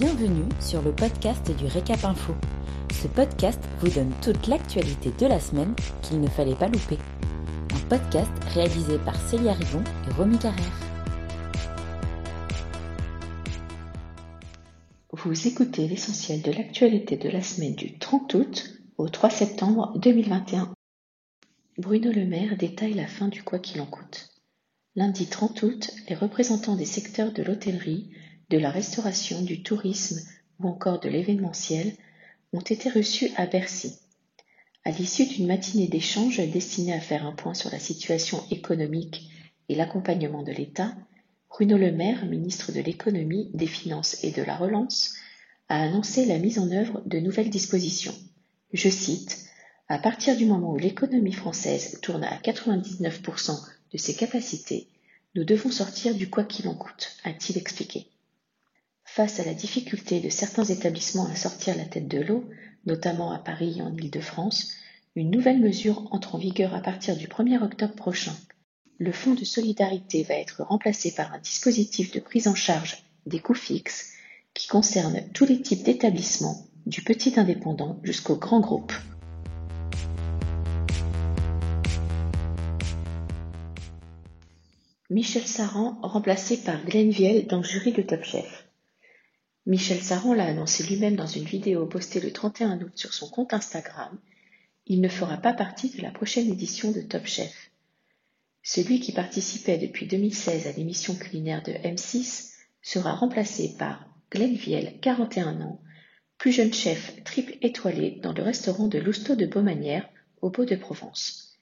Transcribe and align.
Bienvenue 0.00 0.48
sur 0.60 0.80
le 0.80 0.92
podcast 0.92 1.54
du 1.58 1.66
Récap 1.66 2.02
Info. 2.06 2.32
Ce 2.90 3.06
podcast 3.06 3.60
vous 3.80 3.90
donne 3.90 4.10
toute 4.22 4.46
l'actualité 4.46 5.10
de 5.10 5.26
la 5.26 5.38
semaine 5.38 5.74
qu'il 6.00 6.22
ne 6.22 6.26
fallait 6.26 6.54
pas 6.54 6.68
louper. 6.68 6.96
Un 7.74 7.86
podcast 7.86 8.30
réalisé 8.54 8.96
par 8.96 9.14
Célia 9.28 9.52
Rivon 9.52 9.84
et 10.08 10.12
Romy 10.14 10.38
Carrère. 10.38 10.80
Vous 15.12 15.46
écoutez 15.46 15.86
l'essentiel 15.86 16.40
de 16.40 16.52
l'actualité 16.52 17.18
de 17.18 17.28
la 17.28 17.42
semaine 17.42 17.74
du 17.74 17.98
30 17.98 18.32
août 18.32 18.80
au 18.96 19.06
3 19.06 19.28
septembre 19.28 19.92
2021. 19.98 20.72
Bruno 21.76 22.10
Le 22.10 22.24
Maire 22.24 22.56
détaille 22.56 22.94
la 22.94 23.06
fin 23.06 23.28
du 23.28 23.42
quoi 23.42 23.58
qu'il 23.58 23.82
en 23.82 23.86
coûte. 23.86 24.30
Lundi 24.96 25.26
30 25.26 25.62
août, 25.62 25.90
les 26.08 26.14
représentants 26.14 26.76
des 26.76 26.86
secteurs 26.86 27.32
de 27.32 27.42
l'hôtellerie, 27.42 28.10
de 28.50 28.58
la 28.58 28.70
restauration, 28.70 29.42
du 29.42 29.62
tourisme 29.62 30.20
ou 30.58 30.68
encore 30.68 30.98
de 30.98 31.08
l'événementiel 31.08 31.94
ont 32.52 32.60
été 32.60 32.90
reçus 32.90 33.30
à 33.36 33.46
Bercy. 33.46 33.94
À 34.84 34.90
l'issue 34.90 35.26
d'une 35.26 35.46
matinée 35.46 35.86
d'échange 35.86 36.38
destinée 36.50 36.92
à 36.92 37.00
faire 37.00 37.24
un 37.24 37.32
point 37.32 37.54
sur 37.54 37.70
la 37.70 37.78
situation 37.78 38.42
économique 38.50 39.30
et 39.68 39.76
l'accompagnement 39.76 40.42
de 40.42 40.50
l'État, 40.50 40.94
Bruno 41.48 41.76
Le 41.76 41.92
Maire, 41.92 42.26
ministre 42.26 42.72
de 42.72 42.80
l'économie, 42.80 43.50
des 43.54 43.68
finances 43.68 44.24
et 44.24 44.32
de 44.32 44.42
la 44.42 44.56
relance, 44.56 45.14
a 45.68 45.82
annoncé 45.82 46.26
la 46.26 46.38
mise 46.38 46.58
en 46.58 46.72
œuvre 46.72 47.02
de 47.06 47.20
nouvelles 47.20 47.50
dispositions. 47.50 48.14
Je 48.72 48.88
cite 48.88 49.46
À 49.88 49.98
partir 49.98 50.36
du 50.36 50.46
moment 50.46 50.72
où 50.72 50.78
l'économie 50.78 51.32
française 51.32 52.00
tourne 52.00 52.24
à 52.24 52.36
99% 52.38 53.60
de 53.92 53.98
ses 53.98 54.14
capacités, 54.16 54.88
nous 55.36 55.44
devons 55.44 55.70
sortir 55.70 56.16
du 56.16 56.28
quoi 56.28 56.42
qu'il 56.42 56.66
en 56.66 56.74
coûte, 56.74 57.16
a-t-il 57.22 57.56
expliqué. 57.56 58.08
Face 59.12 59.40
à 59.40 59.44
la 59.44 59.54
difficulté 59.54 60.20
de 60.20 60.28
certains 60.28 60.62
établissements 60.62 61.26
à 61.26 61.34
sortir 61.34 61.76
la 61.76 61.84
tête 61.84 62.06
de 62.06 62.20
l'eau, 62.20 62.48
notamment 62.86 63.32
à 63.32 63.40
Paris 63.40 63.78
et 63.78 63.82
en 63.82 63.92
Île-de-France, 63.92 64.70
une 65.16 65.32
nouvelle 65.32 65.58
mesure 65.58 66.06
entre 66.12 66.36
en 66.36 66.38
vigueur 66.38 66.76
à 66.76 66.80
partir 66.80 67.16
du 67.16 67.26
1er 67.26 67.60
octobre 67.60 67.96
prochain. 67.96 68.36
Le 68.98 69.10
fonds 69.10 69.34
de 69.34 69.44
solidarité 69.44 70.22
va 70.22 70.34
être 70.34 70.62
remplacé 70.62 71.12
par 71.12 71.34
un 71.34 71.40
dispositif 71.40 72.12
de 72.12 72.20
prise 72.20 72.46
en 72.46 72.54
charge 72.54 73.02
des 73.26 73.40
coûts 73.40 73.52
fixes 73.52 74.12
qui 74.54 74.68
concerne 74.68 75.20
tous 75.34 75.44
les 75.44 75.60
types 75.60 75.82
d'établissements, 75.82 76.68
du 76.86 77.02
petit 77.02 77.34
indépendant 77.36 77.98
jusqu'au 78.04 78.36
grand 78.36 78.60
groupe. 78.60 78.92
Michel 85.10 85.48
Saran 85.48 85.98
remplacé 86.00 86.58
par 86.58 86.84
Glenn 86.84 87.10
Viel 87.10 87.48
dans 87.48 87.58
le 87.58 87.64
jury 87.64 87.90
de 87.90 88.02
Top 88.02 88.22
Chef. 88.22 88.69
Michel 89.66 90.00
Saran 90.00 90.34
l'a 90.34 90.46
annoncé 90.46 90.84
lui-même 90.84 91.16
dans 91.16 91.26
une 91.26 91.44
vidéo 91.44 91.86
postée 91.86 92.20
le 92.20 92.32
31 92.32 92.80
août 92.80 92.92
sur 92.94 93.12
son 93.12 93.28
compte 93.28 93.52
Instagram. 93.52 94.18
Il 94.86 95.00
ne 95.00 95.08
fera 95.08 95.36
pas 95.36 95.52
partie 95.52 95.90
de 95.90 96.02
la 96.02 96.10
prochaine 96.10 96.48
édition 96.48 96.92
de 96.92 97.02
Top 97.02 97.26
Chef. 97.26 97.70
Celui 98.62 99.00
qui 99.00 99.12
participait 99.12 99.78
depuis 99.78 100.06
2016 100.06 100.66
à 100.66 100.72
l'émission 100.72 101.14
culinaire 101.14 101.62
de 101.62 101.72
M6 101.72 102.52
sera 102.82 103.12
remplacé 103.12 103.74
par 103.78 104.06
Glenn 104.30 104.54
Viel, 104.54 104.98
41 105.00 105.60
ans, 105.60 105.80
plus 106.38 106.52
jeune 106.52 106.72
chef 106.72 107.22
triple 107.24 107.56
étoilé 107.60 108.18
dans 108.22 108.32
le 108.32 108.42
restaurant 108.42 108.88
de 108.88 108.98
Lousteau 108.98 109.36
de 109.36 109.46
Beaumanière, 109.46 110.08
au 110.40 110.50
Beau-de-Provence. 110.50 111.58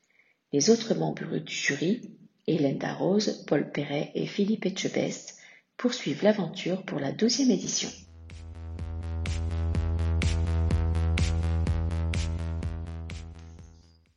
Les 0.53 0.71
autres 0.71 0.95
membres 0.95 1.39
du 1.39 1.53
jury, 1.53 2.17
Hélène 2.47 2.79
Darroze, 2.79 3.45
Paul 3.47 3.71
Perret 3.71 4.13
et 4.15 4.27
Philippe 4.27 4.67
Etchebest, 4.67 5.38
poursuivent 5.79 6.25
l'aventure 6.25 6.83
pour 6.83 6.99
la 6.99 7.13
douzième 7.13 7.53
édition. 7.53 7.89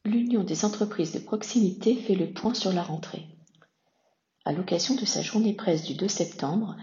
L'Union 0.04 0.44
des 0.44 0.66
entreprises 0.66 1.14
de 1.14 1.20
proximité 1.20 1.96
fait 1.96 2.16
le 2.16 2.34
point 2.34 2.56
sur 2.56 2.74
la 2.74 2.82
rentrée. 2.82 3.28
À 4.44 4.54
l'occasion 4.54 4.96
de 4.96 5.06
sa 5.06 5.22
journée 5.22 5.54
presse 5.54 5.84
du 5.84 5.94
2 5.94 6.08
septembre, 6.08 6.76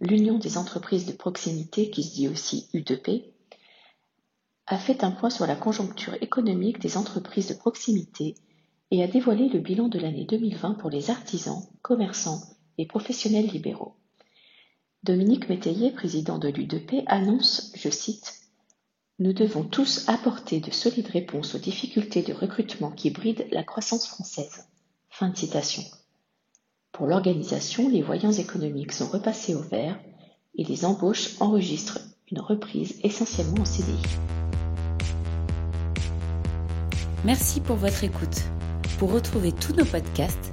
l'Union 0.00 0.38
des 0.38 0.58
entreprises 0.58 1.06
de 1.06 1.12
proximité, 1.12 1.90
qui 1.90 2.04
se 2.04 2.14
dit 2.14 2.28
aussi 2.28 2.68
U2P, 2.74 3.32
a 4.66 4.78
fait 4.78 5.02
un 5.02 5.12
point 5.12 5.30
sur 5.30 5.46
la 5.46 5.56
conjoncture 5.56 6.14
économique 6.20 6.78
des 6.78 6.98
entreprises 6.98 7.48
de 7.48 7.54
proximité 7.54 8.34
et 8.90 9.02
a 9.02 9.06
dévoilé 9.06 9.48
le 9.48 9.60
bilan 9.60 9.88
de 9.88 9.98
l'année 9.98 10.26
2020 10.26 10.74
pour 10.74 10.90
les 10.90 11.08
artisans, 11.08 11.62
commerçants 11.80 12.42
et 12.76 12.86
professionnels 12.86 13.46
libéraux. 13.46 13.96
Dominique 15.02 15.48
Métayer, 15.48 15.92
président 15.92 16.38
de 16.38 16.48
l'U2P, 16.48 17.04
annonce, 17.06 17.72
je 17.76 17.90
cite, 17.90 18.34
Nous 19.18 19.32
devons 19.32 19.62
tous 19.62 20.08
apporter 20.08 20.60
de 20.60 20.70
solides 20.70 21.08
réponses 21.08 21.54
aux 21.54 21.58
difficultés 21.58 22.22
de 22.22 22.32
recrutement 22.32 22.90
qui 22.90 23.10
brident 23.10 23.46
la 23.52 23.62
croissance 23.62 24.06
française. 24.06 24.66
Fin 25.08 25.28
de 25.28 25.36
citation. 25.36 25.82
Pour 26.92 27.06
l'organisation, 27.06 27.88
les 27.88 28.02
voyants 28.02 28.32
économiques 28.32 28.92
sont 28.92 29.06
repassés 29.06 29.54
au 29.54 29.62
vert 29.62 30.00
et 30.56 30.64
les 30.64 30.84
embauches 30.84 31.40
enregistrent 31.40 32.00
une 32.30 32.40
reprise 32.40 32.98
essentiellement 33.02 33.60
en 33.60 33.64
CDI. 33.64 34.02
Merci 37.24 37.60
pour 37.60 37.76
votre 37.76 38.02
écoute. 38.02 38.42
Pour 38.98 39.12
retrouver 39.12 39.52
tous 39.52 39.74
nos 39.74 39.84
podcasts, 39.84 40.52